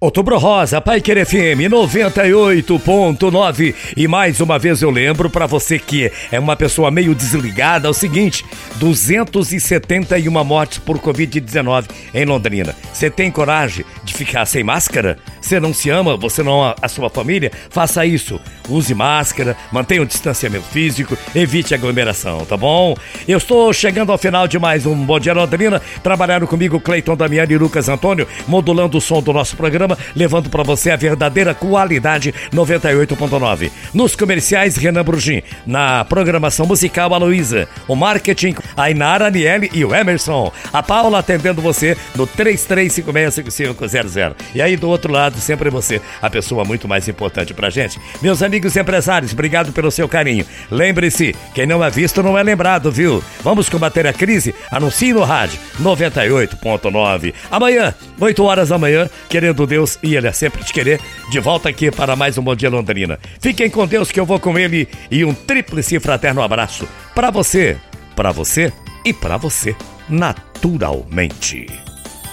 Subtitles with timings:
[0.00, 6.08] Outubro Rosa, Pai Querer FM 98.9 e mais uma vez eu lembro para você que
[6.30, 8.44] é uma pessoa meio desligada, é o seguinte,
[8.76, 12.76] 271 mortes por Covid-19 em Londrina.
[12.92, 15.18] Você tem coragem de ficar sem máscara?
[15.48, 17.50] Você não se ama, você não ama a sua família?
[17.70, 18.38] Faça isso.
[18.68, 22.94] Use máscara, mantenha o distanciamento físico, evite aglomeração, tá bom?
[23.26, 25.80] Eu estou chegando ao final de mais um Bom Dia Londrina.
[26.02, 30.62] Trabalharam comigo Cleiton Damiani e Lucas Antônio, modulando o som do nosso programa, levando para
[30.62, 33.70] você a verdadeira qualidade 98.9.
[33.94, 35.40] Nos comerciais, Renan Brugin.
[35.66, 37.66] Na programação musical, a.
[37.88, 39.32] O marketing, a Inara
[39.72, 40.52] e o Emerson.
[40.70, 44.34] A Paula atendendo você no 33565500.
[44.54, 48.00] E aí do outro lado, sempre você, a pessoa muito mais importante pra gente.
[48.20, 50.46] Meus amigos empresários, obrigado pelo seu carinho.
[50.70, 53.22] Lembre-se, quem não é visto não é lembrado, viu?
[53.42, 54.54] Vamos combater a crise?
[54.70, 57.34] Anuncie no rádio 98.9.
[57.50, 61.68] Amanhã, 8 horas da manhã, querendo Deus e Ele é sempre te querer, de volta
[61.68, 63.18] aqui para mais um Bom Dia Londrina.
[63.40, 67.76] Fiquem com Deus que eu vou com Ele e um tríplice fraterno abraço para você,
[68.14, 68.72] para você
[69.04, 69.74] e para você,
[70.08, 71.87] naturalmente.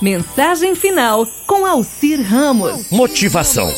[0.00, 2.90] Mensagem final com Alcir Ramos.
[2.90, 3.72] Motivação.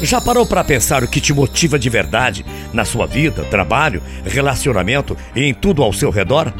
[0.00, 5.16] Já parou para pensar o que te motiva de verdade na sua vida, trabalho, relacionamento
[5.34, 6.52] e em tudo ao seu redor?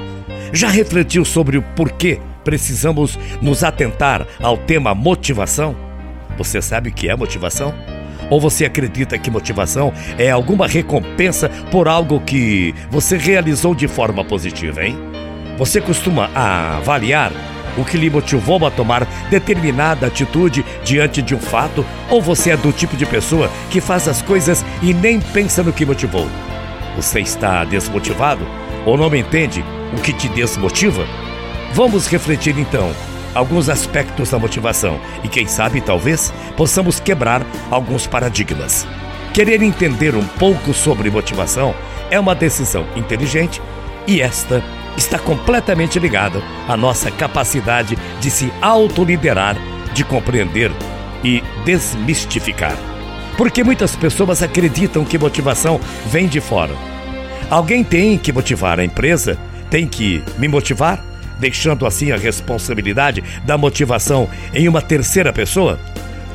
[0.53, 5.77] Já refletiu sobre o porquê precisamos nos atentar ao tema motivação?
[6.37, 7.73] Você sabe o que é motivação?
[8.29, 14.25] Ou você acredita que motivação é alguma recompensa por algo que você realizou de forma
[14.25, 14.99] positiva, hein?
[15.57, 17.33] Você costuma avaliar
[17.79, 22.57] o que lhe motivou a tomar determinada atitude diante de um fato, ou você é
[22.57, 26.29] do tipo de pessoa que faz as coisas e nem pensa no que motivou?
[26.97, 28.45] Você está desmotivado
[28.85, 29.65] ou não entende
[29.97, 31.07] o que te desmotiva?
[31.73, 32.93] Vamos refletir então
[33.35, 38.87] alguns aspectos da motivação e quem sabe talvez possamos quebrar alguns paradigmas.
[39.33, 41.75] Querer entender um pouco sobre motivação
[42.11, 43.63] é uma decisão inteligente
[44.07, 44.65] e esta
[44.99, 49.57] está completamente ligada à nossa capacidade de se autoliderar,
[49.95, 50.71] de compreender
[51.25, 52.77] e desmistificar.
[53.37, 56.75] Porque muitas pessoas acreditam que motivação vem de fora.
[57.49, 59.39] Alguém tem que motivar a empresa,
[59.71, 61.03] tem que me motivar,
[61.39, 65.79] deixando assim a responsabilidade da motivação em uma terceira pessoa?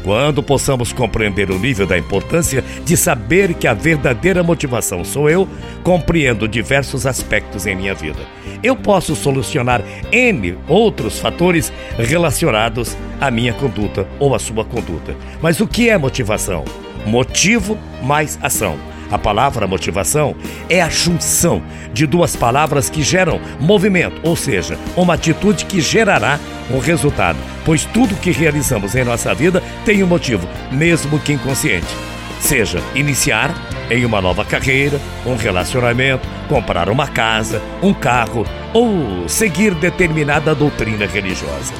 [0.03, 5.47] Quando possamos compreender o nível da importância de saber que a verdadeira motivação sou eu,
[5.83, 8.19] compreendo diversos aspectos em minha vida.
[8.61, 9.81] Eu posso solucionar
[10.11, 15.15] N outros fatores relacionados à minha conduta ou à sua conduta.
[15.41, 16.65] Mas o que é motivação?
[17.05, 18.92] Motivo mais ação.
[19.13, 20.35] A palavra motivação
[20.67, 21.61] é a junção
[21.93, 26.39] de duas palavras que geram movimento, ou seja, uma atitude que gerará
[26.71, 31.95] um resultado, pois tudo que realizamos em nossa vida tem um motivo, mesmo que inconsciente.
[32.39, 33.53] Seja iniciar
[33.87, 41.05] em uma nova carreira, um relacionamento, comprar uma casa, um carro ou seguir determinada doutrina
[41.05, 41.71] religiosa.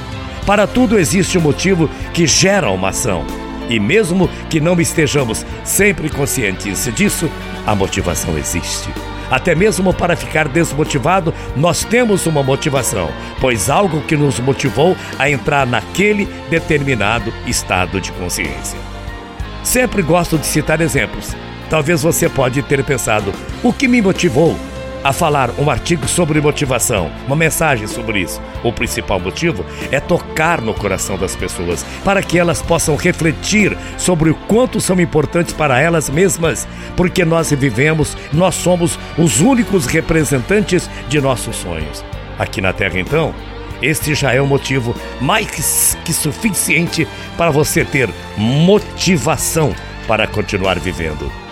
[0.46, 3.26] Para tudo existe um motivo que gera uma ação.
[3.70, 7.30] E mesmo que não estejamos sempre conscientes disso,
[7.66, 8.90] a motivação existe.
[9.32, 13.10] Até mesmo para ficar desmotivado, nós temos uma motivação,
[13.40, 18.78] pois algo que nos motivou a entrar naquele determinado estado de consciência.
[19.64, 21.36] Sempre gosto de citar exemplos.
[21.70, 24.56] Talvez você pode ter pensado: o que me motivou
[25.04, 28.42] a falar um artigo sobre motivação, uma mensagem sobre isso.
[28.64, 34.30] O principal motivo é tocar no coração das pessoas, para que elas possam refletir sobre
[34.30, 40.90] o quanto são importantes para elas mesmas, porque nós vivemos, nós somos os únicos representantes
[41.10, 42.04] de nossos sonhos.
[42.40, 43.34] Aqui na Terra, então,
[43.82, 49.76] este já é o motivo mais que suficiente para você ter motivação
[50.08, 51.43] para continuar vivendo.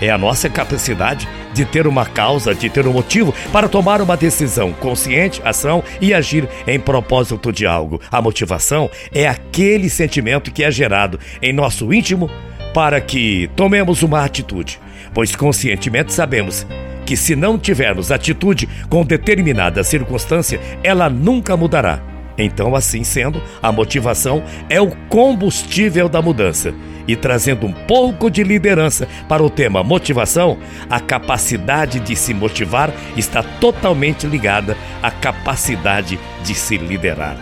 [0.00, 4.16] É a nossa capacidade de ter uma causa, de ter um motivo para tomar uma
[4.16, 8.00] decisão, consciente, ação e agir em propósito de algo.
[8.10, 12.30] A motivação é aquele sentimento que é gerado em nosso íntimo
[12.72, 14.80] para que tomemos uma atitude,
[15.12, 16.66] pois conscientemente sabemos
[17.04, 22.09] que se não tivermos atitude com determinada circunstância, ela nunca mudará.
[22.42, 26.74] Então, assim sendo, a motivação é o combustível da mudança.
[27.06, 30.58] E trazendo um pouco de liderança para o tema motivação,
[30.88, 37.36] a capacidade de se motivar está totalmente ligada à capacidade de se liderar.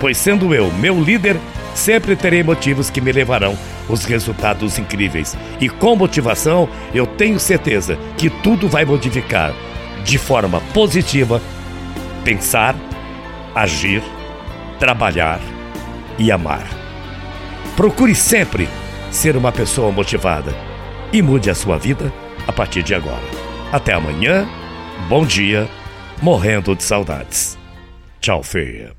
[0.00, 1.36] Pois, sendo eu meu líder,
[1.74, 3.56] sempre terei motivos que me levarão
[3.88, 5.36] os resultados incríveis.
[5.60, 9.54] E com motivação, eu tenho certeza que tudo vai modificar
[10.04, 11.40] de forma positiva,
[12.24, 12.74] pensar,
[13.54, 14.02] agir
[14.82, 15.38] trabalhar
[16.18, 16.66] e amar.
[17.76, 18.68] Procure sempre
[19.12, 20.52] ser uma pessoa motivada
[21.12, 22.12] e mude a sua vida
[22.48, 23.22] a partir de agora.
[23.70, 24.44] Até amanhã,
[25.08, 25.68] bom dia,
[26.20, 27.56] morrendo de saudades.
[28.20, 28.92] Tchau, feia.